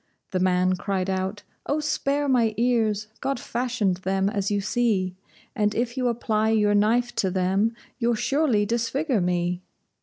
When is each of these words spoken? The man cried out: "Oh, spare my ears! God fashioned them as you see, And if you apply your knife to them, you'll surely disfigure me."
The 0.31 0.39
man 0.39 0.77
cried 0.77 1.11
out: 1.11 1.43
"Oh, 1.67 1.79
spare 1.79 2.27
my 2.27 2.55
ears! 2.57 3.05
God 3.19 3.39
fashioned 3.39 3.97
them 3.97 4.31
as 4.31 4.49
you 4.49 4.59
see, 4.59 5.15
And 5.55 5.75
if 5.75 5.95
you 5.95 6.07
apply 6.07 6.49
your 6.49 6.73
knife 6.73 7.13
to 7.17 7.29
them, 7.29 7.75
you'll 7.99 8.15
surely 8.15 8.65
disfigure 8.65 9.21
me." 9.21 9.61